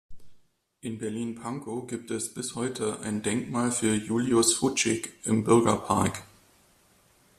In 0.81 0.97
Berlin-Pankow 0.97 1.85
gibt 1.85 2.09
es 2.09 2.33
bis 2.33 2.55
heute 2.55 3.01
ein 3.01 3.21
Denkmal 3.21 3.71
für 3.71 3.93
Julius 3.93 4.55
Fučík 4.55 5.13
im 5.25 5.43
Bürgerpark. 5.43 6.23